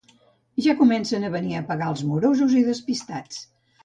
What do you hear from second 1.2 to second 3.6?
a venir a pagar els morosos i despistats